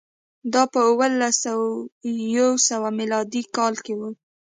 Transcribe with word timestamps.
دا 0.53 0.63
په 0.71 0.79
اووه 0.89 1.07
لس 1.19 1.39
او 1.53 1.61
یو 2.37 2.49
سوه 2.67 2.89
میلادي 2.99 3.43
کال 3.55 3.75
کې 3.85 3.93
و 3.99 4.01